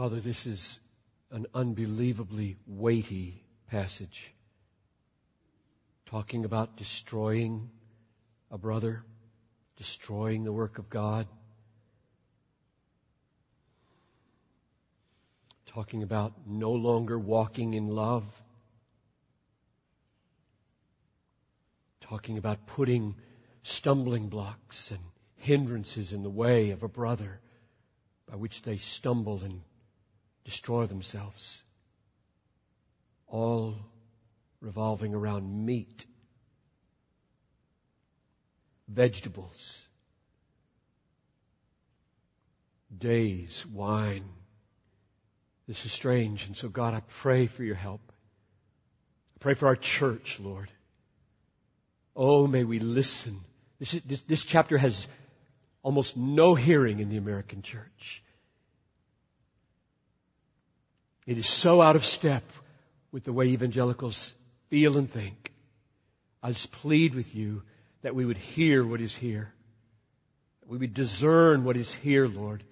[0.00, 0.80] Father, this is
[1.30, 4.32] an unbelievably weighty passage.
[6.06, 7.68] Talking about destroying
[8.50, 9.04] a brother,
[9.76, 11.26] destroying the work of God.
[15.66, 18.24] Talking about no longer walking in love.
[22.00, 23.16] Talking about putting
[23.64, 25.02] stumbling blocks and
[25.36, 27.42] hindrances in the way of a brother
[28.26, 29.60] by which they stumble and
[30.50, 31.62] destroy themselves.
[33.28, 33.76] All
[34.60, 36.04] revolving around meat,
[38.88, 39.86] vegetables,
[42.96, 44.24] days, wine.
[45.68, 48.00] This is strange, and so God, I pray for your help.
[49.36, 50.68] I pray for our church, Lord.
[52.16, 53.38] Oh, may we listen.
[53.78, 55.06] This, is, this, this chapter has
[55.84, 58.24] almost no hearing in the American church.
[61.30, 62.42] It is so out of step
[63.12, 64.34] with the way evangelicals
[64.68, 65.52] feel and think.
[66.42, 67.62] I just plead with you
[68.02, 69.52] that we would hear what is here.
[70.66, 72.64] We would discern what is here, Lord.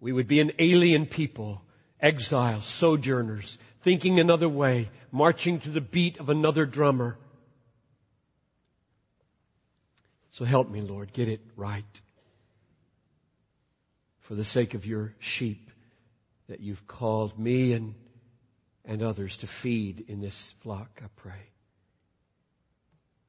[0.00, 1.62] We would be an alien people,
[2.00, 7.16] exiles, sojourners, thinking another way, marching to the beat of another drummer.
[10.32, 11.84] So help me, Lord, get it right.
[14.22, 15.65] For the sake of your sheep
[16.48, 17.94] that you've called me and,
[18.84, 21.50] and others to feed in this flock, I pray.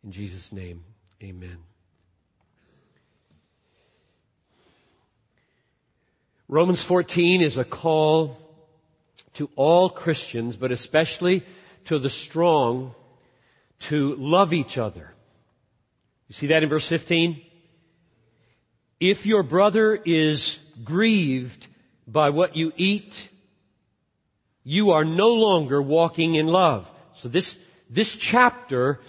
[0.03, 0.83] In Jesus' name,
[1.21, 1.57] amen.
[6.47, 8.37] Romans 14 is a call
[9.33, 11.43] to all Christians, but especially
[11.85, 12.95] to the strong,
[13.79, 15.13] to love each other.
[16.27, 17.41] You see that in verse 15?
[18.99, 21.67] If your brother is grieved
[22.07, 23.29] by what you eat,
[24.63, 26.89] you are no longer walking in love.
[27.15, 27.57] So this,
[27.89, 28.99] this chapter,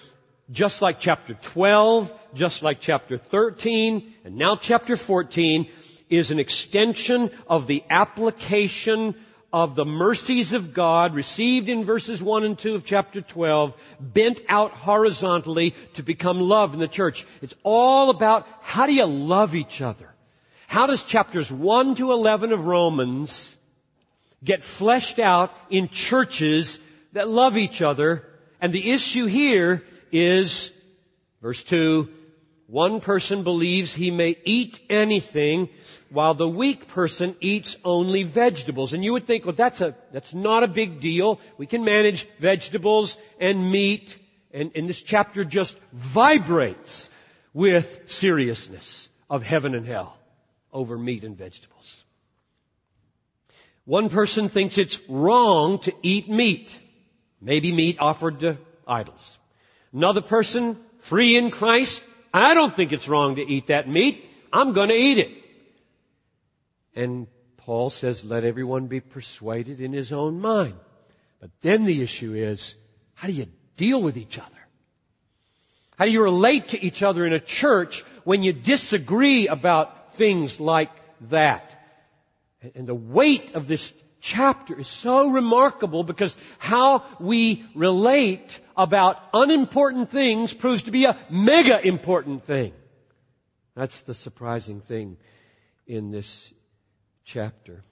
[0.50, 5.68] just like chapter 12, just like chapter 13, and now chapter 14,
[6.10, 9.14] is an extension of the application
[9.52, 14.40] of the mercies of God received in verses 1 and 2 of chapter 12, bent
[14.48, 17.26] out horizontally to become love in the church.
[17.40, 20.14] It's all about how do you love each other?
[20.68, 23.56] How does chapters 1 to 11 of Romans
[24.44, 26.78] get fleshed out in churches
[27.14, 28.22] that love each other?
[28.60, 30.70] And the issue here is,
[31.40, 32.10] verse 2,
[32.66, 35.70] one person believes he may eat anything
[36.10, 38.92] while the weak person eats only vegetables.
[38.92, 41.40] And you would think, well, that's a, that's not a big deal.
[41.56, 44.18] We can manage vegetables and meat.
[44.52, 47.08] And, and this chapter just vibrates
[47.54, 50.17] with seriousness of heaven and hell
[50.78, 52.04] over meat and vegetables.
[53.84, 56.78] One person thinks it's wrong to eat meat.
[57.40, 59.38] Maybe meat offered to idols.
[59.92, 62.02] Another person, free in Christ,
[62.32, 64.24] I don't think it's wrong to eat that meat.
[64.52, 65.30] I'm gonna eat it.
[66.94, 70.76] And Paul says, let everyone be persuaded in his own mind.
[71.40, 72.76] But then the issue is,
[73.14, 73.46] how do you
[73.76, 74.62] deal with each other?
[75.96, 80.60] How do you relate to each other in a church when you disagree about things
[80.60, 80.90] like
[81.30, 81.74] that.
[82.74, 90.10] And the weight of this chapter is so remarkable because how we relate about unimportant
[90.10, 92.72] things proves to be a mega important thing.
[93.74, 95.16] That's the surprising thing
[95.86, 96.52] in this
[97.24, 97.84] chapter.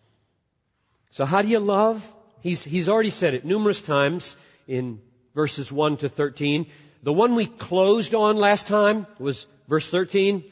[1.12, 2.12] So how do you love?
[2.40, 5.00] He's, he's already said it numerous times in
[5.34, 6.66] verses 1 to 13.
[7.04, 10.44] The one we closed on last time was verse 13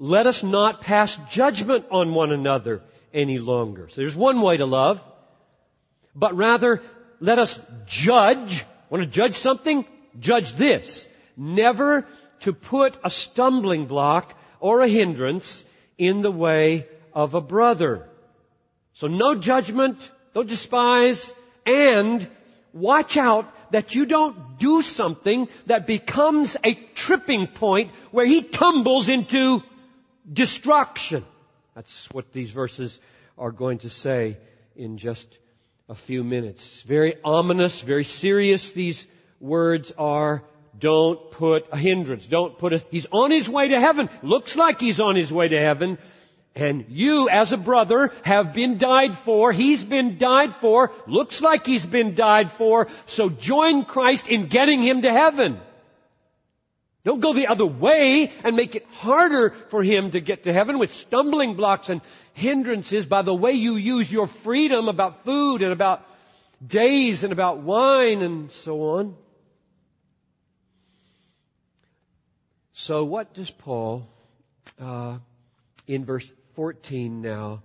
[0.00, 2.80] let us not pass judgment on one another
[3.12, 3.86] any longer.
[3.90, 5.04] So there's one way to love.
[6.14, 6.82] But rather,
[7.20, 8.64] let us judge.
[8.88, 9.84] Want to judge something?
[10.18, 11.06] Judge this.
[11.36, 12.06] Never
[12.40, 15.66] to put a stumbling block or a hindrance
[15.98, 18.08] in the way of a brother.
[18.94, 19.98] So no judgment,
[20.32, 21.30] don't despise,
[21.66, 22.26] and
[22.72, 29.10] watch out that you don't do something that becomes a tripping point where he tumbles
[29.10, 29.62] into
[30.32, 31.24] destruction.
[31.74, 33.00] That's what these verses
[33.38, 34.38] are going to say
[34.76, 35.38] in just
[35.88, 36.82] a few minutes.
[36.82, 39.06] Very ominous, very serious these
[39.40, 40.42] words are.
[40.78, 42.26] Don't put a hindrance.
[42.26, 44.08] Don't put a, he's on his way to heaven.
[44.22, 45.98] Looks like he's on his way to heaven.
[46.54, 49.52] And you as a brother have been died for.
[49.52, 50.92] He's been died for.
[51.06, 52.88] Looks like he's been died for.
[53.06, 55.60] So join Christ in getting him to heaven.
[57.02, 60.78] Don't go the other way and make it harder for him to get to heaven
[60.78, 62.02] with stumbling blocks and
[62.34, 66.06] hindrances by the way you use your freedom about food and about
[66.64, 69.16] days and about wine and so on.
[72.74, 74.06] So what does Paul,
[74.78, 75.18] uh,
[75.86, 77.62] in verse 14 now,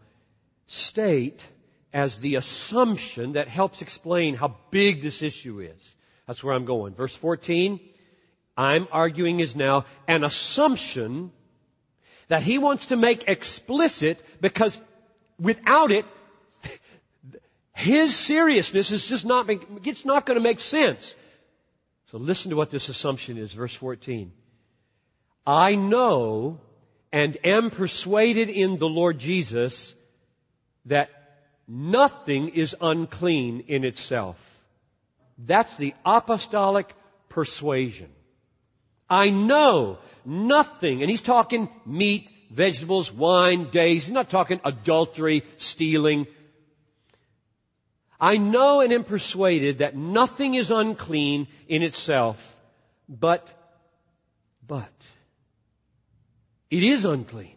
[0.68, 1.42] state
[1.94, 5.96] as the assumption that helps explain how big this issue is?
[6.26, 6.96] That's where I'm going.
[6.96, 7.80] Verse 14,
[8.58, 11.32] I'm arguing is now an assumption
[12.28, 14.80] that he wants to make explicit because
[15.40, 16.06] without it,
[17.74, 19.50] his seriousness is just not,
[19.84, 21.16] it's not going to make sense.
[22.12, 24.32] So listen to what this assumption is, verse 14.
[25.46, 26.60] I know
[27.12, 29.96] and am persuaded in the Lord Jesus
[30.86, 31.10] that
[31.68, 34.38] nothing is unclean in itself.
[35.38, 36.96] That's the apostolic
[37.28, 38.15] persuasion.
[39.16, 44.04] I know nothing, and he's talking meat, vegetables, wine, days.
[44.04, 46.28] He's not talking adultery, stealing.
[48.20, 52.60] I know and am persuaded that nothing is unclean in itself,
[53.08, 53.48] but,
[54.68, 54.94] but,
[56.70, 57.56] it is unclean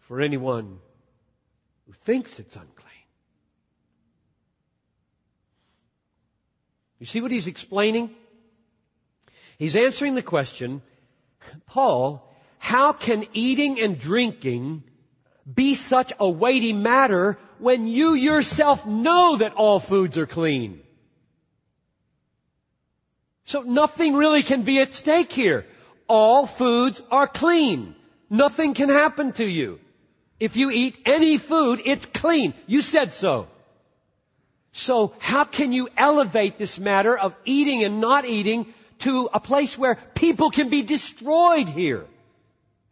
[0.00, 0.78] for anyone
[1.86, 2.86] who thinks it's unclean.
[7.00, 8.14] You see what he's explaining?
[9.60, 10.80] He's answering the question,
[11.66, 12.26] Paul,
[12.58, 14.84] how can eating and drinking
[15.54, 20.80] be such a weighty matter when you yourself know that all foods are clean?
[23.44, 25.66] So nothing really can be at stake here.
[26.08, 27.94] All foods are clean.
[28.30, 29.78] Nothing can happen to you.
[30.38, 32.54] If you eat any food, it's clean.
[32.66, 33.46] You said so.
[34.72, 39.76] So how can you elevate this matter of eating and not eating to a place
[39.76, 42.06] where people can be destroyed here.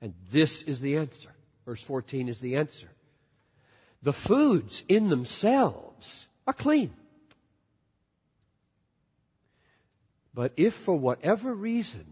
[0.00, 1.30] And this is the answer.
[1.64, 2.88] Verse 14 is the answer.
[4.02, 6.92] The foods in themselves are clean.
[10.34, 12.06] But if for whatever reason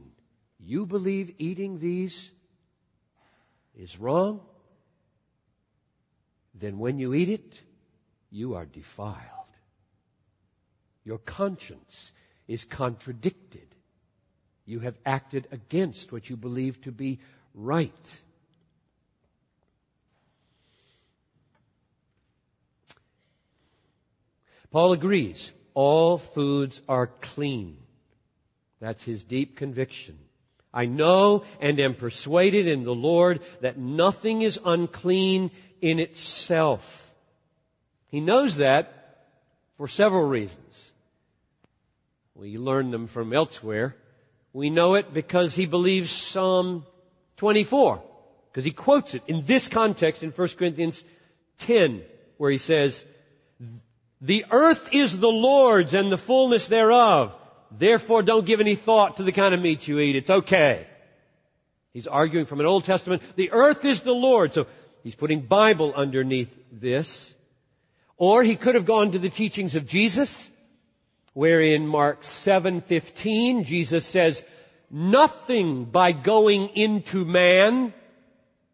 [0.58, 2.32] you believe eating these
[3.78, 4.40] is wrong,
[6.54, 7.54] then when you eat it,
[8.31, 9.20] you are defiled.
[11.04, 12.12] Your conscience
[12.48, 13.75] is contradicted.
[14.67, 17.21] You have acted against what you believe to be
[17.55, 18.21] right.
[24.71, 25.53] Paul agrees.
[25.73, 27.77] All foods are clean.
[28.81, 30.19] That's his deep conviction.
[30.75, 37.15] I know and am persuaded in the Lord that nothing is unclean in itself.
[38.11, 38.93] He knows that
[39.77, 40.93] for several reasons.
[42.35, 43.97] We learn them from elsewhere.
[44.56, 46.87] We know it because he believes Psalm
[47.37, 48.03] 24,
[48.50, 51.05] because he quotes it in this context in 1 Corinthians
[51.58, 52.00] 10,
[52.38, 53.05] where he says,
[54.23, 57.37] the earth is the Lord's and the fullness thereof.
[57.70, 60.17] Therefore don't give any thought to the kind of meat you eat.
[60.17, 60.87] It's okay.
[61.93, 63.20] He's arguing from an Old Testament.
[63.37, 64.55] The earth is the Lord.
[64.55, 64.69] So
[65.03, 67.35] he's putting Bible underneath this.
[68.17, 70.50] Or he could have gone to the teachings of Jesus
[71.37, 74.43] where in Mark 7:15 Jesus says,
[74.91, 77.93] "Nothing by going into man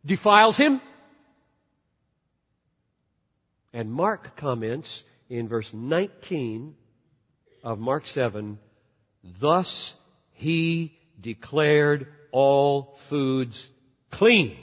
[0.06, 0.80] defiles him."
[3.72, 6.76] And Mark comments in verse 19
[7.64, 8.60] of Mark 7,
[9.24, 9.96] "Thus
[10.30, 13.68] he declared all foods
[14.12, 14.56] clean."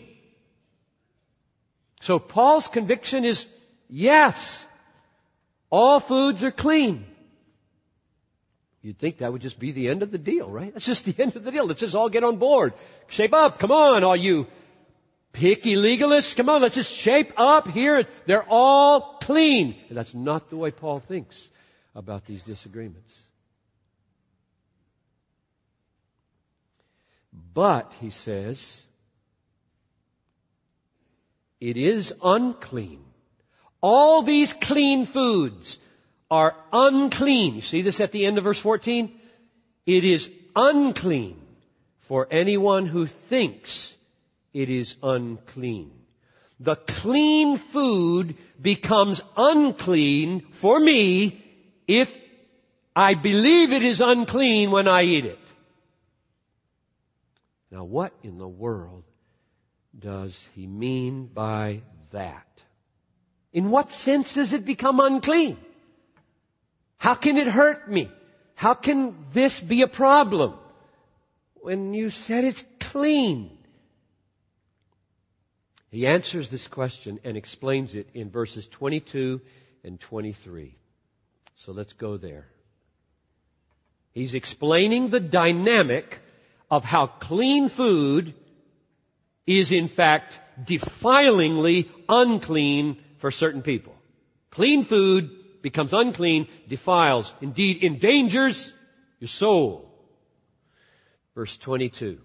[1.99, 3.45] So Paul's conviction is
[3.89, 4.65] yes,
[5.69, 7.08] all foods are clean.
[8.81, 10.73] You'd think that would just be the end of the deal, right?
[10.73, 11.65] That's just the end of the deal.
[11.65, 12.73] Let's just all get on board.
[13.07, 13.59] Shape up.
[13.59, 14.47] Come on, all you
[15.33, 16.35] picky legalists.
[16.35, 18.05] Come on, let's just shape up here.
[18.25, 19.75] They're all clean.
[19.89, 21.49] And that's not the way Paul thinks
[21.93, 23.21] about these disagreements.
[27.53, 28.85] But, he says,
[31.59, 33.03] it is unclean.
[33.81, 35.79] All these clean foods
[36.29, 37.55] are unclean.
[37.55, 39.11] You see this at the end of verse 14?
[39.85, 41.39] It is unclean
[41.97, 43.95] for anyone who thinks
[44.53, 45.91] it is unclean.
[46.59, 51.43] The clean food becomes unclean for me
[51.87, 52.15] if
[52.95, 55.39] I believe it is unclean when I eat it.
[57.71, 59.03] Now what in the world
[59.97, 61.81] does he mean by
[62.11, 62.47] that?
[63.53, 65.57] In what sense does it become unclean?
[66.99, 68.11] How can it hurt me?
[68.55, 70.53] How can this be a problem
[71.55, 73.57] when you said it's clean?
[75.91, 79.41] He answers this question and explains it in verses 22
[79.85, 80.75] and 23.
[81.55, 82.47] So let's go there.
[84.11, 86.19] He's explaining the dynamic
[86.69, 88.33] of how clean food
[89.47, 93.95] is in fact defilingly unclean for certain people.
[94.51, 98.73] Clean food becomes unclean, defiles, indeed endangers
[99.19, 99.91] your soul.
[101.35, 102.19] Verse 22.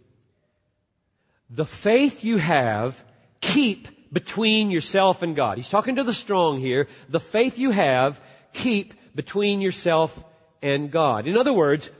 [1.50, 3.02] The faith you have
[3.40, 5.58] keep between yourself and God.
[5.58, 6.88] He's talking to the strong here.
[7.08, 8.20] The faith you have
[8.52, 10.22] keep between yourself
[10.62, 11.26] and God.
[11.26, 11.90] In other words,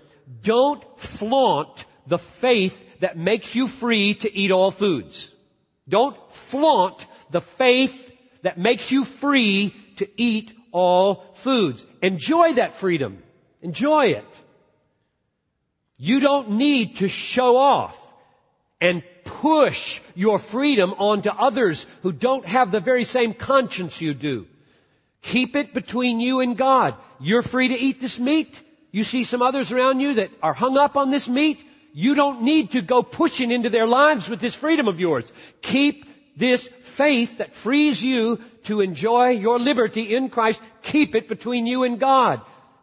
[0.42, 5.30] don't flaunt the faith that makes you free to eat all foods.
[5.88, 7.94] Don't flaunt the faith
[8.42, 11.86] that makes you free to eat all foods.
[12.02, 13.22] Enjoy that freedom.
[13.62, 14.26] Enjoy it.
[15.96, 17.96] You don't need to show off
[18.80, 24.46] and push your freedom onto others who don't have the very same conscience you do.
[25.22, 26.96] Keep it between you and God.
[27.20, 28.60] You're free to eat this meat.
[28.90, 31.64] You see some others around you that are hung up on this meat.
[31.92, 35.32] You don't need to go pushing into their lives with this freedom of yours.
[35.62, 36.04] Keep
[36.36, 41.84] this faith that frees you to enjoy your liberty in Christ, keep it between you
[41.84, 42.40] and God.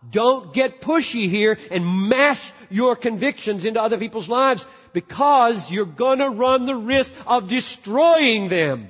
[0.10, 6.30] Don't get pushy here and mash your convictions into other people's lives because you're gonna
[6.30, 8.90] run the risk of destroying them.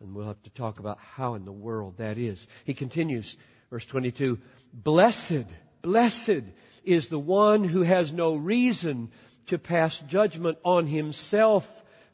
[0.00, 2.46] And we'll have to talk about how in the world that is.
[2.64, 3.36] He continues,
[3.70, 4.38] verse 22,
[4.72, 5.46] Blessed,
[5.82, 6.44] blessed
[6.84, 9.10] is the one who has no reason
[9.46, 11.66] to pass judgment on himself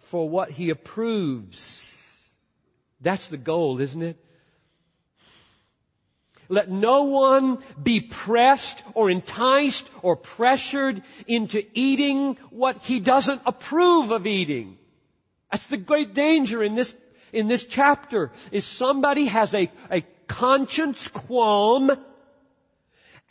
[0.03, 2.31] for what he approves.
[3.01, 4.17] That's the goal, isn't it?
[6.49, 14.11] Let no one be pressed or enticed or pressured into eating what he doesn't approve
[14.11, 14.77] of eating.
[15.51, 16.95] That's the great danger in this,
[17.33, 21.93] in this chapter, is somebody has a, a conscience qualm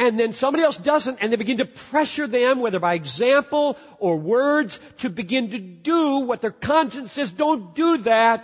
[0.02, 4.18] and then somebody else doesn't, and they begin to pressure them, whether by example or
[4.18, 8.44] words, to begin to do what their conscience says, don't do that.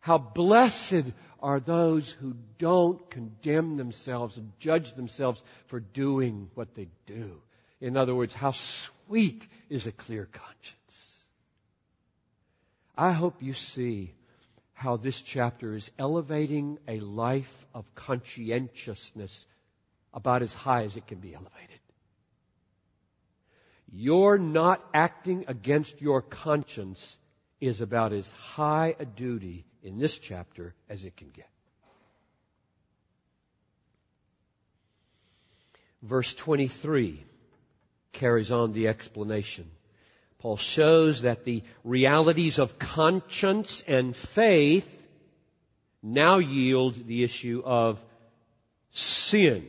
[0.00, 1.12] How blessed
[1.42, 7.42] are those who don't condemn themselves and judge themselves for doing what they do.
[7.82, 11.12] In other words, how sweet is a clear conscience.
[12.96, 14.14] I hope you see
[14.72, 19.46] how this chapter is elevating a life of conscientiousness
[20.18, 21.78] about as high as it can be elevated.
[23.92, 27.16] Your not acting against your conscience
[27.60, 31.48] is about as high a duty in this chapter as it can get.
[36.02, 37.24] Verse 23
[38.10, 39.70] carries on the explanation.
[40.40, 44.88] Paul shows that the realities of conscience and faith
[46.02, 48.04] now yield the issue of
[48.90, 49.66] sin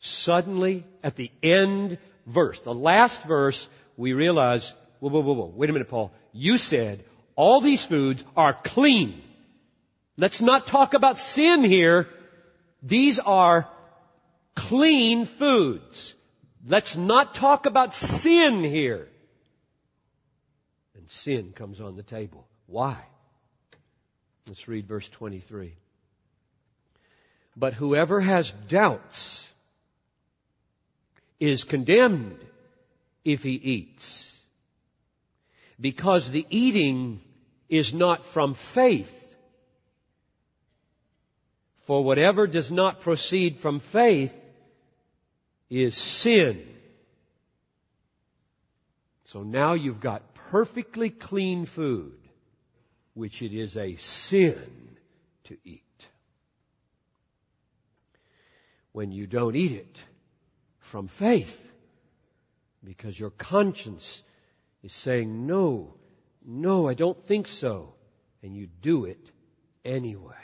[0.00, 5.70] suddenly at the end verse, the last verse, we realize, whoa, whoa, whoa, whoa, wait
[5.70, 6.12] a minute, Paul.
[6.32, 9.22] You said all these foods are clean.
[10.16, 12.08] Let's not talk about sin here.
[12.82, 13.68] These are
[14.54, 16.14] clean foods.
[16.66, 19.08] Let's not talk about sin here.
[20.96, 22.46] And sin comes on the table.
[22.66, 22.96] Why?
[24.48, 25.74] Let's read verse 23.
[27.56, 29.45] But whoever has doubts
[31.38, 32.38] is condemned
[33.24, 34.38] if he eats.
[35.80, 37.20] Because the eating
[37.68, 39.22] is not from faith.
[41.82, 44.36] For whatever does not proceed from faith
[45.68, 46.66] is sin.
[49.24, 52.18] So now you've got perfectly clean food,
[53.14, 54.96] which it is a sin
[55.44, 55.82] to eat.
[58.92, 60.04] When you don't eat it,
[60.86, 61.62] from faith.
[62.82, 64.22] Because your conscience
[64.82, 65.94] is saying, no,
[66.44, 67.94] no, I don't think so.
[68.42, 69.20] And you do it
[69.84, 70.34] anyway.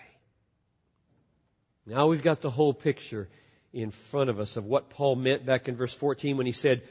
[1.86, 3.28] Now we've got the whole picture
[3.72, 6.82] in front of us of what Paul meant back in verse 14 when he said,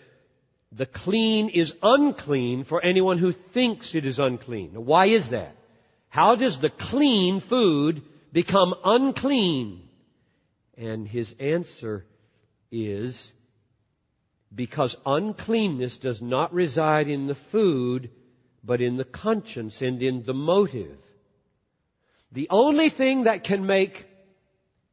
[0.72, 4.72] the clean is unclean for anyone who thinks it is unclean.
[4.74, 5.56] Now why is that?
[6.08, 9.88] How does the clean food become unclean?
[10.78, 12.06] And his answer
[12.72, 13.34] is
[14.54, 18.10] because uncleanness does not reside in the food,
[18.64, 20.98] but in the conscience and in the motive.
[22.32, 24.08] The only thing that can make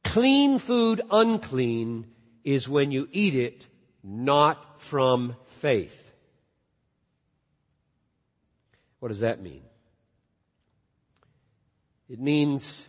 [0.04, 2.06] clean food unclean
[2.44, 3.66] is when you eat it
[4.02, 6.04] not from faith.
[9.00, 9.62] What does that mean?
[12.08, 12.86] It means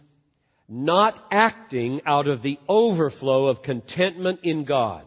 [0.68, 5.06] not acting out of the overflow of contentment in God.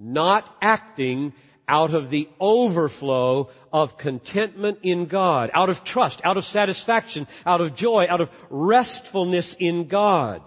[0.00, 1.34] Not acting
[1.68, 7.60] out of the overflow of contentment in God, out of trust, out of satisfaction, out
[7.60, 10.42] of joy, out of restfulness in God.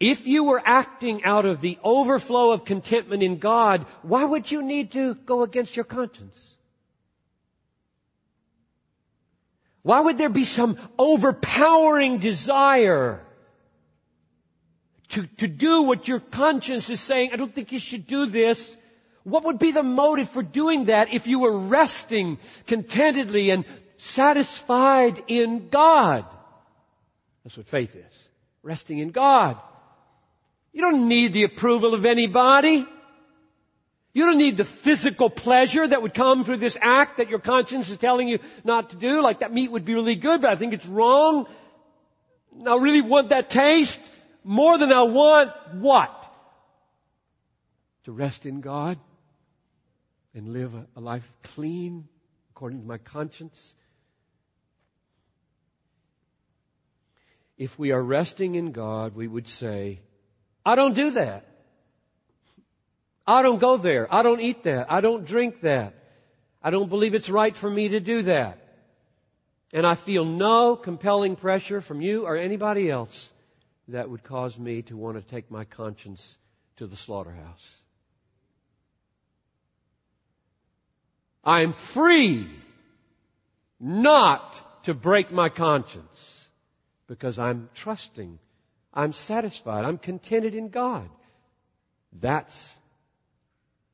[0.00, 4.62] If you were acting out of the overflow of contentment in God, why would you
[4.62, 6.54] need to go against your conscience?
[9.82, 13.25] Why would there be some overpowering desire
[15.10, 18.76] to, to do what your conscience is saying, I don't think you should do this?
[19.22, 23.64] What would be the motive for doing that if you were resting contentedly and
[23.96, 26.24] satisfied in God?
[27.44, 28.28] That's what faith is.
[28.62, 29.56] Resting in God.
[30.72, 32.86] You don't need the approval of anybody.
[34.12, 37.90] You don't need the physical pleasure that would come through this act that your conscience
[37.90, 39.22] is telling you not to do.
[39.22, 41.46] Like that meat would be really good, but I think it's wrong.
[42.66, 44.00] I really want that taste
[44.46, 46.32] more than I want what?
[48.04, 48.98] To rest in God
[50.34, 52.06] and live a, life clean
[52.50, 53.74] according to my conscience.
[57.58, 60.00] If we are resting in God, we would say,
[60.64, 61.44] I don't do that.
[63.26, 64.12] I don't go there.
[64.14, 64.92] I don't eat that.
[64.92, 65.94] I don't drink that.
[66.62, 68.58] I don't believe it's right for me to do that.
[69.72, 73.32] And I feel no compelling pressure from you or anybody else
[73.88, 76.36] that would cause me to want to take my conscience
[76.76, 77.68] to the slaughterhouse.
[81.44, 82.48] I am free
[83.78, 86.48] not to break my conscience
[87.06, 88.38] because I'm trusting.
[88.92, 89.84] I'm satisfied.
[89.84, 91.08] I'm contented in God.
[92.12, 92.78] That's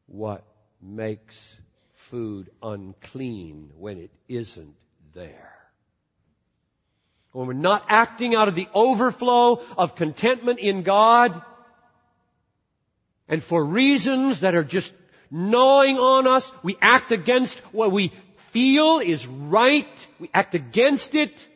[0.07, 0.45] what
[0.81, 1.59] makes
[1.95, 4.75] food unclean when it isn't
[5.13, 5.62] there.
[7.33, 11.40] When we're not acting out of the overflow of contentment in God,
[13.29, 14.92] and for reasons that are just
[15.31, 18.12] gnawing on us, we act against what we
[18.51, 19.88] feel is right,
[20.21, 21.49] we act against it,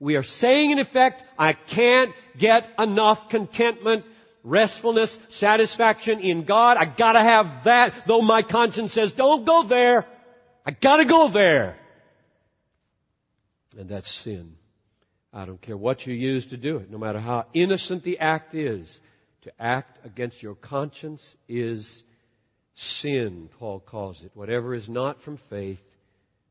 [0.00, 4.04] we are saying in effect, I can't get enough contentment
[4.44, 6.76] restfulness, satisfaction in God.
[6.76, 10.06] I gotta have that, though my conscience says, don't go there.
[10.66, 11.78] I gotta go there.
[13.78, 14.56] And that's sin.
[15.32, 18.54] I don't care what you use to do it, no matter how innocent the act
[18.54, 19.00] is.
[19.42, 22.04] To act against your conscience is
[22.74, 24.30] sin, Paul calls it.
[24.34, 25.82] Whatever is not from faith,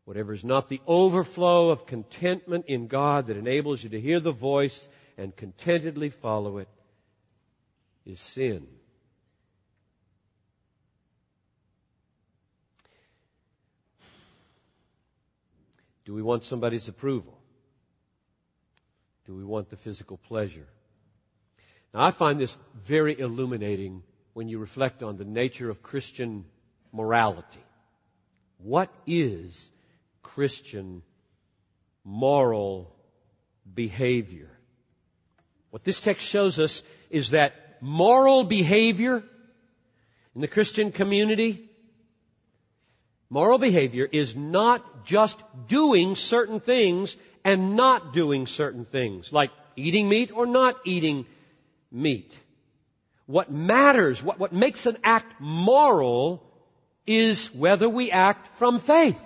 [0.06, 4.32] whatever is not the overflow of contentment in God that enables you to hear the
[4.32, 6.68] voice and contentedly follow it,
[8.06, 8.68] is sin.
[16.04, 17.41] Do we want somebody's approval?
[19.32, 20.68] Do we want the physical pleasure?
[21.94, 26.44] Now, I find this very illuminating when you reflect on the nature of Christian
[26.92, 27.64] morality.
[28.58, 29.72] What is
[30.22, 31.02] Christian
[32.04, 32.94] moral
[33.74, 34.50] behavior?
[35.70, 39.24] What this text shows us is that moral behavior
[40.36, 41.70] in the Christian community,
[43.30, 50.08] moral behavior is not just doing certain things and not doing certain things, like eating
[50.10, 51.26] meat or not eating
[51.92, 52.32] meat.
[53.26, 56.44] What matters, what, what makes an act moral
[57.08, 59.22] is whether we act from faith.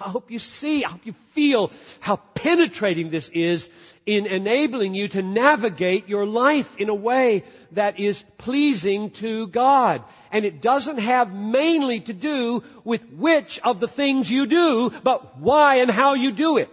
[0.00, 3.68] I hope you see, I hope you feel how penetrating this is
[4.06, 10.02] in enabling you to navigate your life in a way that is pleasing to God.
[10.30, 15.38] And it doesn't have mainly to do with which of the things you do, but
[15.38, 16.70] why and how you do it.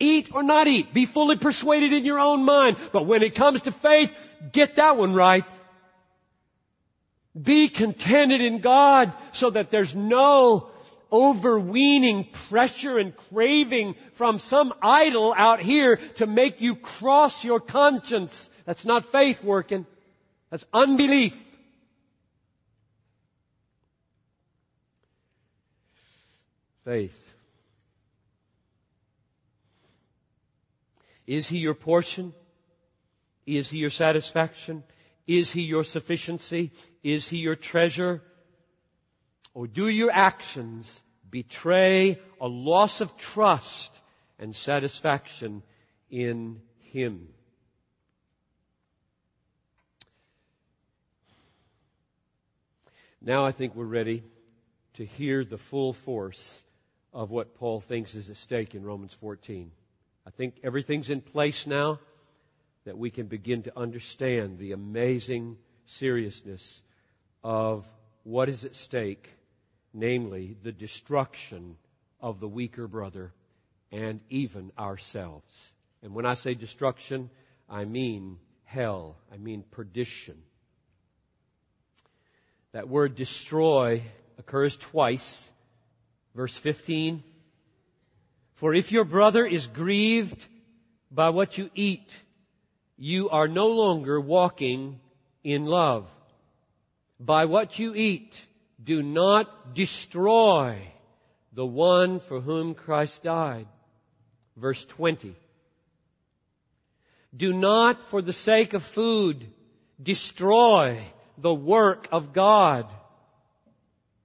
[0.00, 0.92] Eat or not eat.
[0.92, 2.76] Be fully persuaded in your own mind.
[2.92, 4.12] But when it comes to faith,
[4.52, 5.44] get that one right.
[7.40, 10.70] Be contented in God so that there's no
[11.14, 18.50] overweening pressure and craving from some idol out here to make you cross your conscience.
[18.64, 19.86] That's not faith working.
[20.50, 21.40] That's unbelief.
[26.84, 27.32] Faith.
[31.28, 32.34] Is He your portion?
[33.46, 34.82] Is He your satisfaction?
[35.28, 36.72] Is He your sufficiency?
[37.04, 38.20] Is He your treasure?
[39.54, 41.00] Or do your actions
[41.34, 43.90] betray a loss of trust
[44.38, 45.64] and satisfaction
[46.08, 47.26] in Him.
[53.20, 54.22] Now I think we're ready
[54.92, 56.64] to hear the full force
[57.12, 59.72] of what Paul thinks is at stake in Romans 14.
[60.24, 61.98] I think everything's in place now
[62.84, 66.80] that we can begin to understand the amazing seriousness
[67.42, 67.88] of
[68.22, 69.28] what is at stake
[69.94, 71.76] namely the destruction
[72.20, 73.32] of the weaker brother
[73.92, 75.72] and even ourselves.
[76.02, 77.30] And when I say destruction,
[77.70, 79.16] I mean hell.
[79.32, 80.36] I mean perdition.
[82.72, 84.02] That word destroy
[84.36, 85.48] occurs twice.
[86.34, 87.22] Verse 15.
[88.54, 90.44] For if your brother is grieved
[91.10, 92.12] by what you eat,
[92.96, 94.98] you are no longer walking
[95.44, 96.10] in love.
[97.20, 98.44] By what you eat,
[98.84, 100.78] do not destroy
[101.52, 103.66] the one for whom Christ died.
[104.56, 105.34] Verse 20.
[107.36, 109.44] Do not, for the sake of food,
[110.00, 110.98] destroy
[111.38, 112.86] the work of God.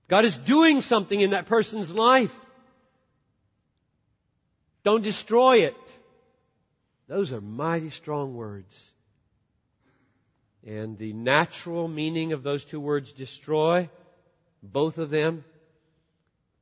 [0.08, 2.36] God is doing something in that person's life.
[4.84, 5.76] Don't destroy it.
[7.08, 8.92] Those are mighty strong words.
[10.66, 13.90] And the natural meaning of those two words, destroy,
[14.62, 15.44] both of them,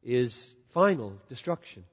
[0.03, 1.83] is final destruction.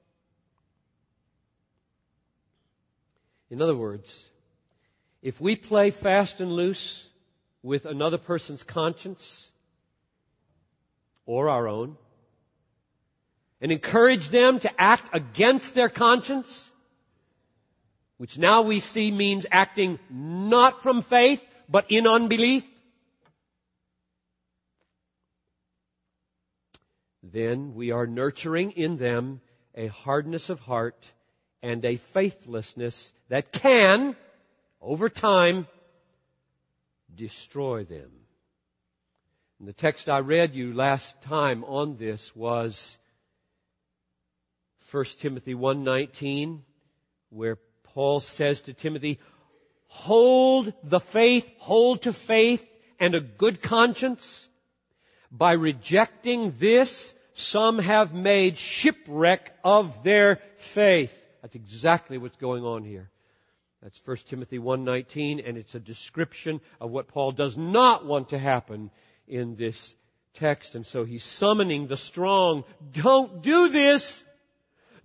[3.49, 4.27] In other words,
[5.21, 7.07] if we play fast and loose
[7.63, 9.49] with another person's conscience
[11.25, 11.97] or our own
[13.61, 16.69] and encourage them to act against their conscience,
[18.17, 22.63] which now we see means acting not from faith, but in unbelief,
[27.31, 29.41] then we are nurturing in them
[29.75, 31.11] a hardness of heart
[31.61, 34.15] and a faithlessness that can,
[34.81, 35.67] over time,
[37.13, 38.11] destroy them.
[39.59, 42.97] And the text I read you last time on this was
[44.91, 46.61] 1 Timothy 1:19
[47.29, 49.19] where Paul says to Timothy,
[49.87, 52.63] hold the faith, hold to faith
[52.99, 54.47] and a good conscience.
[55.31, 61.13] By rejecting this, some have made shipwreck of their faith.
[61.41, 63.09] That's exactly what's going on here.
[63.81, 68.39] That's 1 Timothy 1:19 and it's a description of what Paul does not want to
[68.39, 68.89] happen
[69.27, 69.95] in this
[70.33, 70.75] text.
[70.75, 72.63] And so he's summoning the strong.
[72.93, 74.25] Don't do this.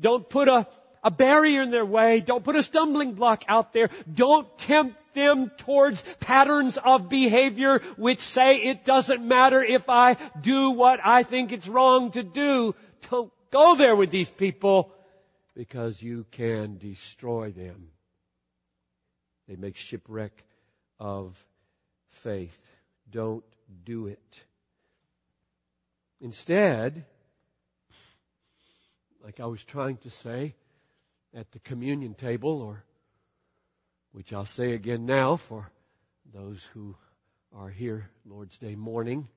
[0.00, 0.66] Don't put a,
[1.02, 2.20] a barrier in their way.
[2.20, 3.90] Don't put a stumbling block out there.
[4.12, 10.70] Don't tempt them towards patterns of behavior which say it doesn't matter if I do
[10.70, 12.74] what I think it's wrong to do.
[13.10, 14.92] Don't go there with these people
[15.54, 17.88] because you can destroy them.
[19.48, 20.32] They make shipwreck
[21.00, 21.44] of
[22.10, 22.56] faith.
[23.10, 23.44] Don't
[23.84, 24.40] do it.
[26.20, 27.04] Instead,
[29.24, 30.54] like I was trying to say
[31.34, 32.84] at the communion table, or
[34.12, 35.70] which I'll say again now for
[36.32, 36.96] those who
[37.54, 39.28] are here Lord's Day morning,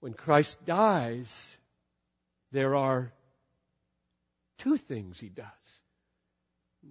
[0.00, 1.56] when Christ dies,
[2.52, 3.12] there are
[4.58, 5.46] two things he does.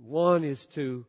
[0.01, 1.05] One is to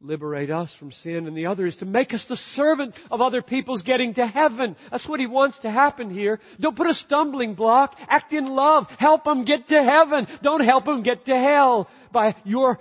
[0.00, 3.42] liberate us from sin, and the other is to make us the servant of other
[3.42, 4.76] people's getting to heaven.
[4.90, 6.38] That's what he wants to happen here.
[6.60, 7.98] Don't put a stumbling block.
[8.08, 8.88] Act in love.
[8.98, 10.28] Help them get to heaven.
[10.42, 12.78] Don't help them get to hell by your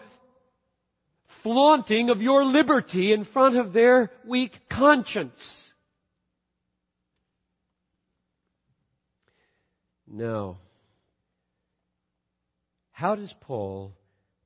[1.25, 5.63] flaunting of your liberty in front of their weak conscience.
[10.07, 10.57] Now,
[12.91, 13.93] how does Paul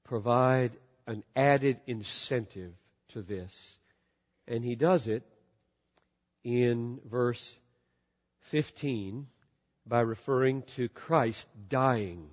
[0.04, 0.72] provide
[1.08, 2.74] an added incentive
[3.10, 3.80] to this.
[4.48, 5.24] And he does it
[6.44, 7.58] in verse
[8.42, 9.28] 15
[9.86, 12.30] by referring to Christ dying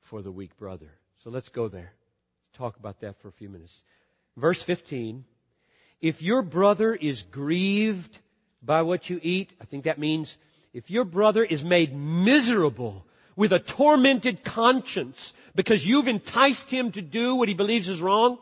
[0.00, 0.90] for the weak brother.
[1.24, 1.92] So let's go there.
[2.54, 3.82] Talk about that for a few minutes.
[4.36, 5.24] Verse 15.
[6.00, 8.16] If your brother is grieved
[8.62, 10.36] by what you eat, I think that means
[10.72, 13.04] if your brother is made miserable
[13.38, 18.36] with a tormented conscience because you've enticed him to do what he believes is wrong?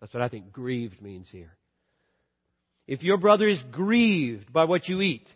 [0.00, 1.52] That's what I think grieved means here.
[2.86, 5.28] If your brother is grieved by what you eat,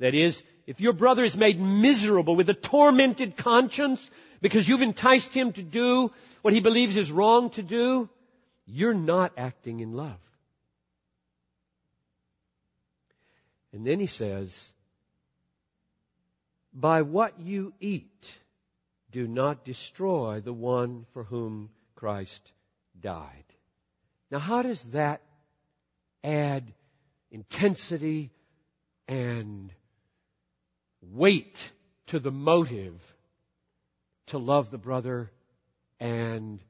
[0.00, 4.10] that is, if your brother is made miserable with a tormented conscience
[4.42, 8.10] because you've enticed him to do what he believes is wrong to do,
[8.66, 10.20] you're not acting in love.
[13.72, 14.70] And then he says,
[16.72, 18.38] by what you eat,
[19.10, 22.52] do not destroy the one for whom Christ
[23.00, 23.44] died.
[24.30, 25.22] Now, how does that
[26.22, 26.72] add
[27.30, 28.30] intensity
[29.06, 29.72] and
[31.02, 31.72] weight
[32.06, 33.14] to the motive
[34.26, 35.30] to love the brother
[36.00, 36.60] and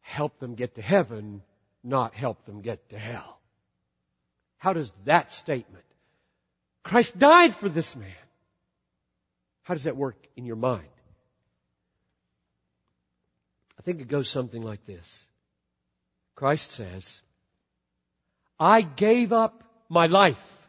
[0.00, 1.42] help them get to heaven,
[1.82, 3.40] not help them get to hell.
[4.58, 5.84] How does that statement,
[6.82, 8.25] Christ died for this man,
[9.66, 10.86] how does that work in your mind?
[13.76, 15.26] I think it goes something like this.
[16.36, 17.20] Christ says,
[18.60, 20.68] I gave up my life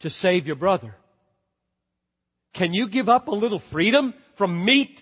[0.00, 0.96] to save your brother.
[2.54, 5.00] Can you give up a little freedom from meat?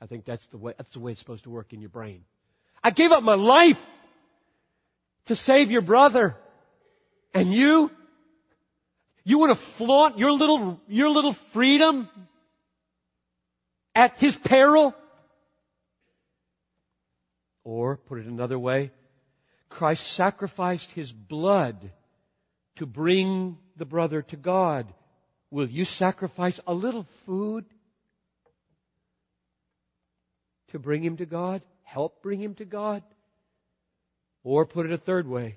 [0.00, 2.24] I think that's the way, that's the way it's supposed to work in your brain.
[2.82, 3.80] I gave up my life
[5.26, 6.36] to save your brother.
[7.32, 7.92] And you,
[9.24, 12.08] you want to flaunt your little, your little freedom
[13.94, 14.94] at his peril?
[17.64, 18.90] Or, put it another way,
[19.70, 21.90] Christ sacrificed his blood
[22.76, 24.92] to bring the brother to God.
[25.50, 27.64] Will you sacrifice a little food
[30.68, 31.62] to bring him to God?
[31.82, 33.02] Help bring him to God?
[34.42, 35.56] Or put it a third way,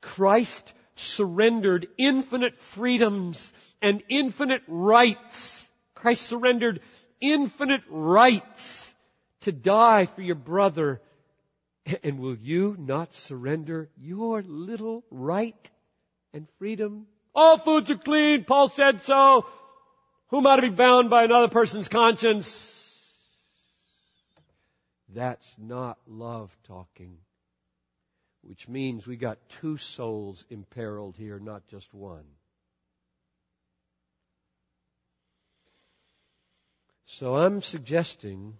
[0.00, 5.68] Christ surrendered infinite freedoms and infinite rights.
[5.94, 6.80] Christ surrendered
[7.20, 8.94] infinite rights
[9.42, 11.00] to die for your brother
[12.02, 15.70] and will you not surrender your little right
[16.32, 17.06] and freedom?
[17.34, 18.44] All foods are clean.
[18.44, 19.46] Paul said so.
[20.28, 22.76] Who am I to be bound by another person's conscience?
[25.12, 27.18] That's not love talking.
[28.42, 32.24] Which means we got two souls imperiled here, not just one.
[37.04, 38.54] So I'm suggesting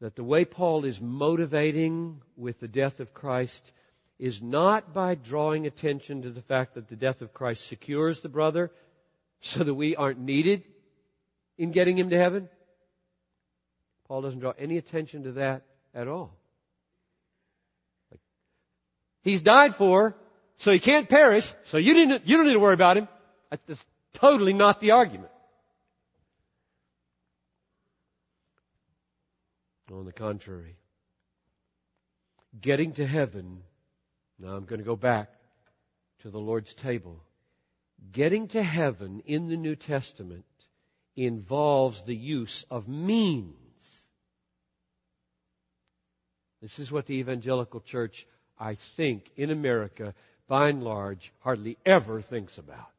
[0.00, 3.72] that the way Paul is motivating with the death of Christ
[4.18, 8.28] is not by drawing attention to the fact that the death of Christ secures the
[8.28, 8.70] brother
[9.40, 10.62] so that we aren't needed
[11.58, 12.48] in getting him to heaven.
[14.06, 15.62] Paul doesn't draw any attention to that
[15.94, 16.36] at all.
[19.26, 20.14] He's died for,
[20.56, 23.08] so he can't perish, so you, didn't, you don't need to worry about him.
[23.50, 23.84] That's
[24.14, 25.32] totally not the argument.
[29.90, 30.76] On the contrary,
[32.60, 33.64] getting to heaven,
[34.38, 35.28] now I'm going to go back
[36.22, 37.20] to the Lord's table.
[38.12, 40.44] Getting to heaven in the New Testament
[41.16, 44.04] involves the use of means.
[46.62, 48.24] This is what the evangelical church,
[48.58, 50.14] I think, in America,
[50.48, 52.90] by and large, hardly ever thinks about.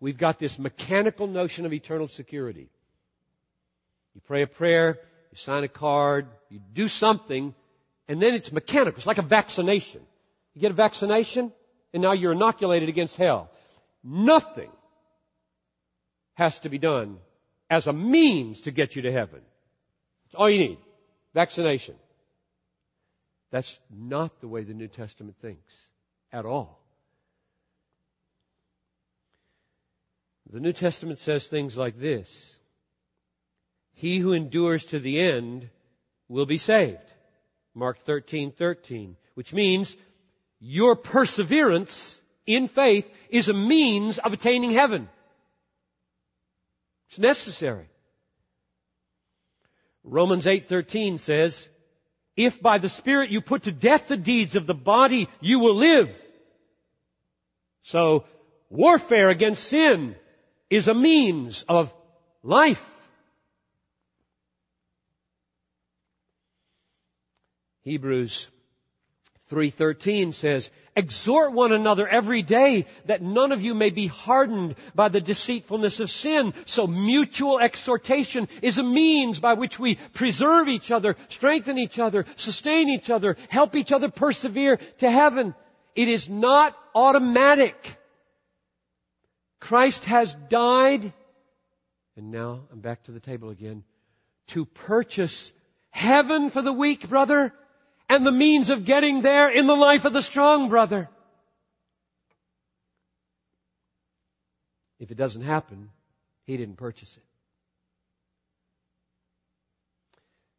[0.00, 2.68] We've got this mechanical notion of eternal security.
[4.14, 4.98] You pray a prayer,
[5.30, 7.54] you sign a card, you do something,
[8.08, 8.98] and then it's mechanical.
[8.98, 10.02] It's like a vaccination.
[10.54, 11.52] You get a vaccination,
[11.92, 13.50] and now you're inoculated against hell.
[14.02, 14.70] Nothing
[16.34, 17.18] has to be done
[17.68, 19.40] as a means to get you to heaven.
[20.26, 20.78] It's all you need.
[21.34, 21.94] Vaccination.
[23.50, 25.72] That's not the way the New Testament thinks
[26.32, 26.80] at all.
[30.52, 32.58] The New Testament says things like this
[33.94, 35.70] he who endures to the end
[36.28, 36.98] will be saved.
[37.74, 39.96] Mark 13, 13, which means
[40.60, 45.08] your perseverance in faith is a means of attaining heaven.
[47.08, 47.88] It's necessary.
[50.04, 51.68] Romans 8:13 says,
[52.36, 55.74] "If by the Spirit you put to death the deeds of the body, you will
[55.74, 56.10] live."
[57.82, 58.24] So,
[58.68, 60.16] warfare against sin
[60.68, 61.94] is a means of
[62.42, 62.84] life.
[67.82, 68.48] Hebrews
[69.50, 75.10] 3:13 says, "Exhort one another every day that none of you may be hardened by
[75.10, 80.90] the deceitfulness of sin." So mutual exhortation is a means by which we preserve each
[80.90, 85.54] other, strengthen each other, sustain each other, help each other persevere to heaven.
[85.94, 87.98] It is not automatic.
[89.60, 91.12] Christ has died,
[92.16, 93.84] and now I'm back to the table again,
[94.48, 95.52] to purchase
[95.90, 97.52] heaven for the weak brother
[98.08, 101.08] and the means of getting there in the life of the strong brother.
[104.98, 105.90] If it doesn't happen,
[106.44, 107.22] he didn't purchase it.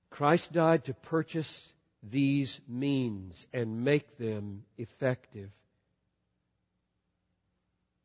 [0.10, 1.72] Christ died to purchase
[2.04, 5.50] these means and make them effective.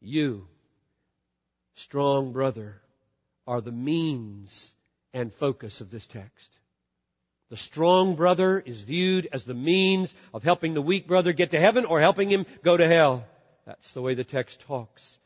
[0.00, 0.46] You,
[1.74, 2.80] strong brother,
[3.46, 4.74] are the means
[5.14, 6.58] and focus of this text.
[7.52, 11.60] The strong brother is viewed as the means of helping the weak brother get to
[11.60, 13.26] heaven or helping him go to hell.
[13.66, 15.18] That's the way the text talks.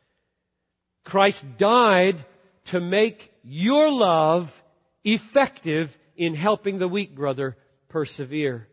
[1.04, 2.16] Christ died
[2.72, 4.60] to make your love
[5.04, 7.56] effective in helping the weak brother
[7.90, 8.66] persevere.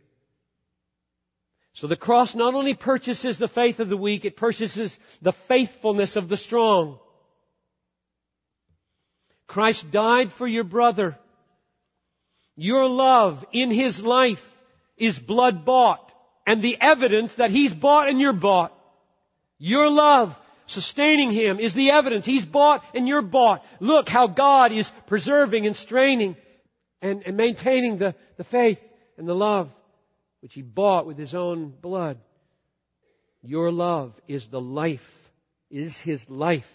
[1.74, 6.16] So the cross not only purchases the faith of the weak, it purchases the faithfulness
[6.16, 6.98] of the strong.
[9.46, 11.20] Christ died for your brother.
[12.56, 14.58] Your love in his life
[14.98, 16.12] is blood bought
[16.46, 18.78] and the evidence that he's bought and you're bought.
[19.58, 22.26] Your love sustaining him is the evidence.
[22.26, 23.66] He's bought and you're bought.
[23.80, 26.36] Look how God is preserving and straining
[27.02, 28.82] and, and maintaining the, the faith
[29.18, 29.70] and the love
[30.42, 32.18] which he bought with his own blood.
[33.42, 35.32] Your love is the life,
[35.70, 36.72] is his life.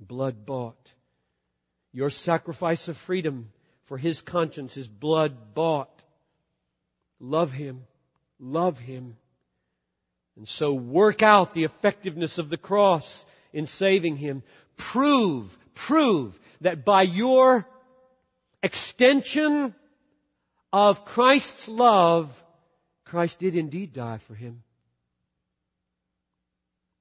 [0.00, 0.76] Blood bought.
[1.92, 3.50] Your sacrifice of freedom
[3.88, 6.04] for his conscience is blood bought.
[7.18, 7.84] Love him.
[8.38, 9.16] Love him.
[10.36, 14.42] And so work out the effectiveness of the cross in saving him.
[14.76, 17.66] Prove, prove that by your
[18.62, 19.74] extension
[20.70, 22.44] of Christ's love,
[23.06, 24.62] Christ did indeed die for him.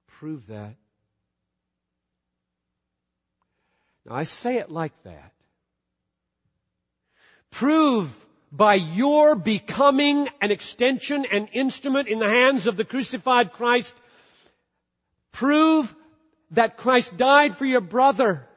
[0.07, 0.75] Prove that.
[4.05, 5.33] Now I say it like that.
[7.51, 8.13] Prove
[8.51, 13.95] by your becoming an extension and instrument in the hands of the crucified Christ,
[15.31, 15.93] prove
[16.51, 18.47] that Christ died for your brother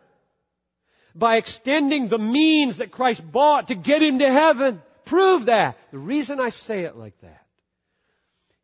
[1.14, 4.80] by extending the means that Christ bought to get him to heaven.
[5.04, 5.76] Prove that.
[5.90, 7.46] The reason I say it like that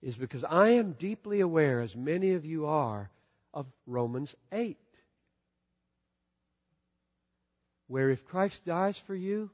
[0.01, 3.11] is because I am deeply aware, as many of you are,
[3.53, 4.77] of Romans 8.
[7.89, 9.51] Where if Christ dies for you,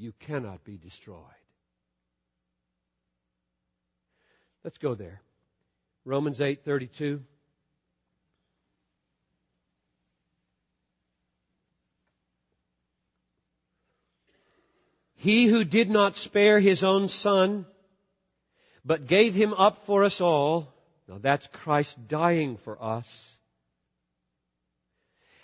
[0.00, 1.20] you cannot be destroyed.
[4.64, 5.20] Let's go there.
[6.04, 7.20] Romans 8:32
[15.16, 17.66] He who did not spare his own son,
[18.86, 20.72] but gave him up for us all,
[21.06, 23.36] now that's Christ dying for us,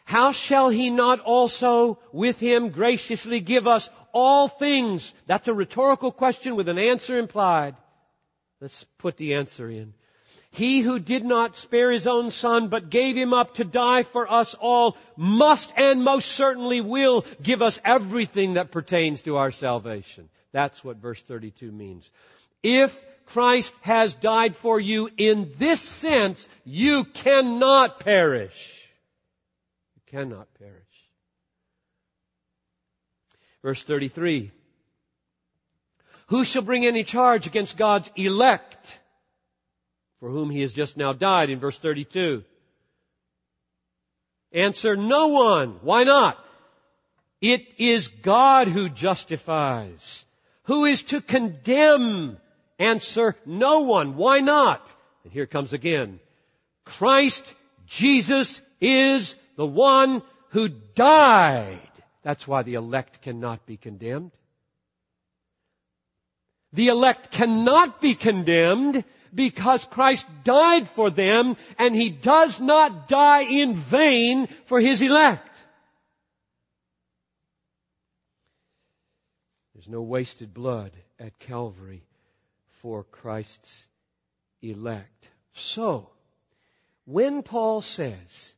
[0.06, 5.12] how shall he not also with him graciously give us all things?
[5.26, 7.74] That's a rhetorical question with an answer implied.
[8.60, 9.94] Let's put the answer in.
[10.50, 14.30] He who did not spare his own son, but gave him up to die for
[14.30, 20.30] us all, must and most certainly will give us everything that pertains to our salvation.
[20.52, 22.10] That's what verse 32 means.
[22.62, 28.90] If Christ has died for you in this sense, you cannot perish
[29.96, 30.85] You cannot perish.
[33.66, 34.52] Verse 33.
[36.28, 39.00] Who shall bring any charge against God's elect,
[40.20, 42.44] for whom he has just now died in verse 32?
[44.52, 45.80] Answer, no one.
[45.82, 46.38] Why not?
[47.40, 50.24] It is God who justifies.
[50.66, 52.36] Who is to condemn?
[52.78, 54.14] Answer, no one.
[54.14, 54.88] Why not?
[55.24, 56.20] And here comes again.
[56.84, 57.52] Christ
[57.88, 61.80] Jesus is the one who died.
[62.26, 64.32] That's why the elect cannot be condemned.
[66.72, 73.42] The elect cannot be condemned because Christ died for them and He does not die
[73.42, 75.56] in vain for His elect.
[79.74, 82.02] There's no wasted blood at Calvary
[82.70, 83.86] for Christ's
[84.62, 85.28] elect.
[85.54, 86.10] So,
[87.04, 88.55] when Paul says,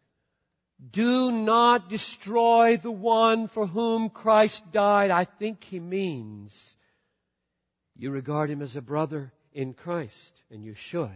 [0.91, 5.11] do not destroy the one for whom Christ died.
[5.11, 6.77] I think he means
[7.97, 11.11] you regard him as a brother in Christ, and you should.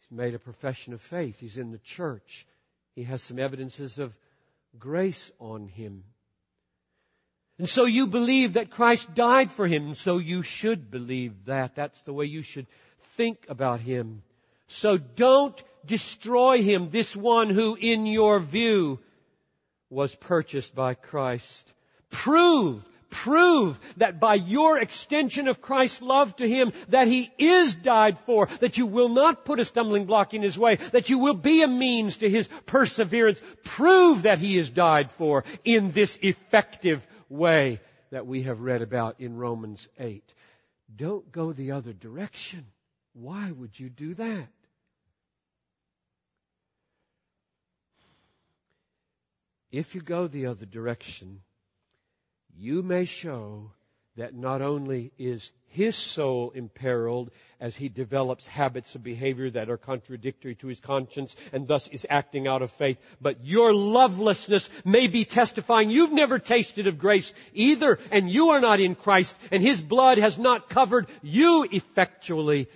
[0.00, 1.38] He's made a profession of faith.
[1.38, 2.46] He's in the church.
[2.94, 4.16] He has some evidences of
[4.78, 6.04] grace on him.
[7.58, 11.74] And so you believe that Christ died for him, so you should believe that.
[11.74, 12.66] That's the way you should
[13.16, 14.22] think about him.
[14.68, 18.98] So don't destroy him, this one who in your view
[19.90, 21.72] was purchased by Christ.
[22.10, 28.18] Prove, prove that by your extension of Christ's love to him, that he is died
[28.20, 31.34] for, that you will not put a stumbling block in his way, that you will
[31.34, 33.40] be a means to his perseverance.
[33.64, 37.80] Prove that he is died for in this effective way
[38.10, 40.22] that we have read about in Romans 8.
[40.94, 42.66] Don't go the other direction.
[43.14, 44.48] Why would you do that?
[49.72, 51.40] If you go the other direction,
[52.54, 53.72] you may show
[54.16, 59.78] that not only is his soul imperiled as he develops habits of behavior that are
[59.78, 65.06] contradictory to his conscience and thus is acting out of faith, but your lovelessness may
[65.06, 69.62] be testifying you've never tasted of grace either and you are not in Christ and
[69.62, 72.68] his blood has not covered you effectually.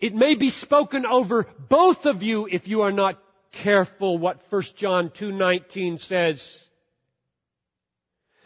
[0.00, 3.22] It may be spoken over both of you if you are not
[3.52, 6.64] careful what 1 John 2:19 says.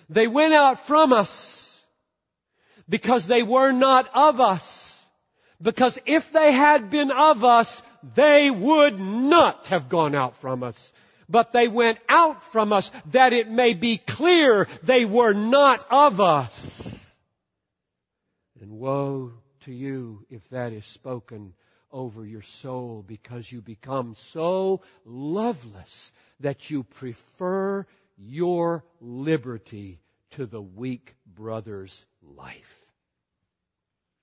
[0.08, 1.84] They went out from us
[2.88, 5.06] because they were not of us.
[5.62, 7.82] Because if they had been of us,
[8.14, 10.92] they would not have gone out from us.
[11.28, 16.20] But they went out from us that it may be clear they were not of
[16.20, 17.14] us.
[18.60, 19.32] And woe
[19.64, 21.54] to you if that is spoken
[21.94, 27.86] over your soul because you become so loveless that you prefer
[28.18, 30.00] your liberty
[30.32, 32.80] to the weak brother's life.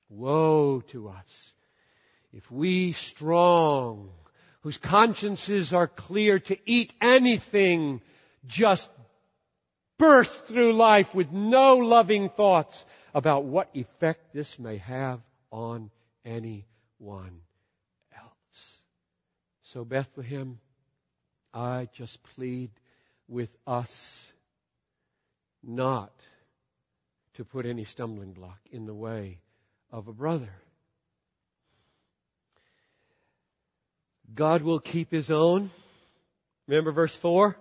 [0.10, 1.54] Woe to us
[2.34, 4.10] if we strong,
[4.62, 8.02] whose consciences are clear to eat anything,
[8.46, 8.90] just
[9.98, 15.20] burst through life with no loving thoughts about what effect this may have
[15.52, 15.90] on
[16.26, 17.42] anyone.
[19.74, 20.60] So Bethlehem,
[21.54, 22.72] I just plead
[23.30, 24.26] with us
[25.64, 26.12] not
[27.36, 29.40] to put any stumbling block in the way
[29.90, 30.50] of a brother.
[34.36, 35.72] God will keep his own.
[36.68, 37.56] Remember verse 4?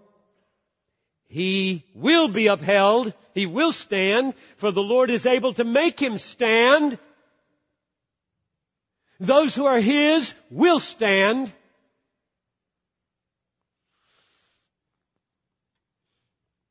[1.28, 3.14] He will be upheld.
[3.34, 6.98] He will stand, for the Lord is able to make him stand.
[9.20, 11.52] Those who are his will stand.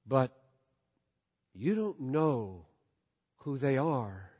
[0.09, 0.31] But
[1.53, 2.65] you don't know
[3.37, 4.31] who they are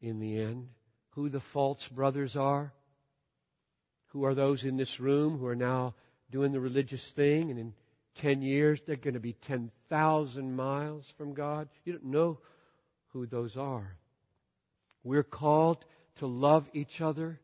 [0.00, 0.68] in the end,
[1.10, 2.72] who the false brothers are,
[4.08, 5.94] who are those in this room who are now
[6.30, 7.74] doing the religious thing, and in
[8.14, 11.68] 10 years they're going to be 10,000 miles from God.
[11.84, 12.38] You don't know
[13.08, 13.96] who those are.
[15.02, 15.84] We're called
[16.16, 17.40] to love each other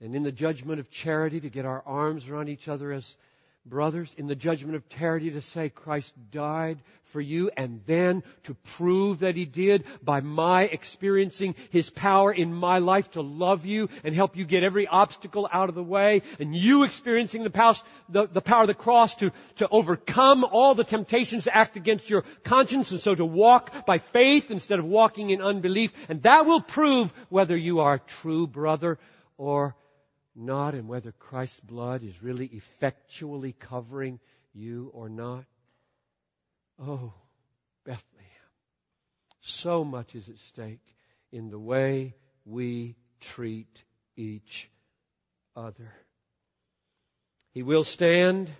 [0.00, 3.16] and in the judgment of charity to get our arms around each other as
[3.66, 8.54] brothers, in the judgment of charity to say Christ died for you and then to
[8.76, 13.88] prove that He did by my experiencing His power in my life to love you
[14.02, 17.74] and help you get every obstacle out of the way and you experiencing the power,
[18.08, 22.08] the, the power of the cross to, to overcome all the temptations to act against
[22.08, 25.92] your conscience and so to walk by faith instead of walking in unbelief.
[26.08, 28.98] And that will prove whether you are a true brother
[29.36, 29.74] or
[30.40, 34.18] not and whether Christ's blood is really effectually covering
[34.52, 35.44] you or not.
[36.78, 37.12] Oh,
[37.84, 38.26] Bethlehem.
[39.42, 40.96] So much is at stake
[41.30, 42.14] in the way
[42.44, 43.84] we treat
[44.16, 44.70] each
[45.54, 45.92] other.
[47.52, 48.50] He will stand.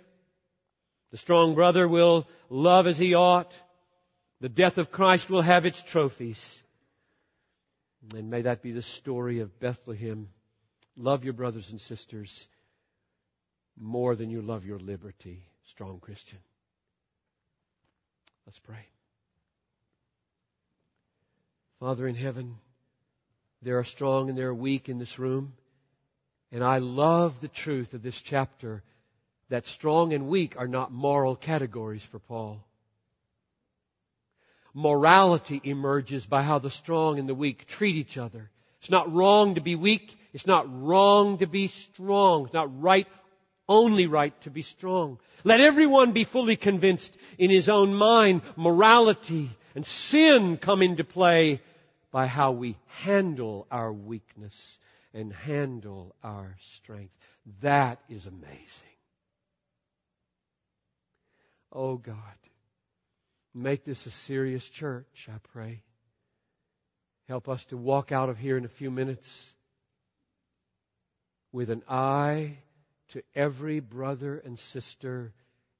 [1.11, 3.53] The strong brother will love as he ought.
[4.39, 6.61] The death of Christ will have its trophies.
[8.15, 10.29] And may that be the story of Bethlehem
[10.97, 12.47] Love your brothers and sisters
[13.79, 16.39] more than you love your liberty, strong Christian.
[18.45, 18.85] Let's pray.
[21.79, 22.57] Father in heaven,
[23.61, 25.53] there are strong and there are weak in this room.
[26.51, 28.83] And I love the truth of this chapter
[29.49, 32.63] that strong and weak are not moral categories for Paul.
[34.73, 38.49] Morality emerges by how the strong and the weak treat each other.
[38.81, 40.17] It's not wrong to be weak.
[40.33, 42.45] It's not wrong to be strong.
[42.45, 43.07] It's not right,
[43.69, 45.19] only right to be strong.
[45.43, 48.41] Let everyone be fully convinced in his own mind.
[48.55, 51.61] Morality and sin come into play
[52.11, 54.79] by how we handle our weakness
[55.13, 57.15] and handle our strength.
[57.61, 58.87] That is amazing.
[61.71, 62.15] Oh God,
[63.53, 65.83] make this a serious church, I pray.
[67.31, 69.53] Help us to walk out of here in a few minutes
[71.53, 72.57] with an eye
[73.11, 75.31] to every brother and sister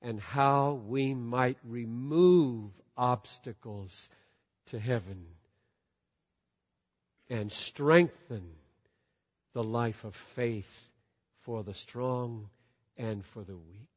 [0.01, 4.09] and how we might remove obstacles
[4.67, 5.25] to heaven
[7.29, 8.53] and strengthen
[9.51, 10.89] the life of faith
[11.41, 12.49] for the strong
[12.97, 13.89] and for the weak.